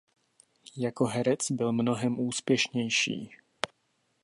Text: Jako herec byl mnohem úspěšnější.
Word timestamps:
Jako 0.77 1.05
herec 1.05 1.51
byl 1.51 1.71
mnohem 1.71 2.19
úspěšnější. 2.19 3.29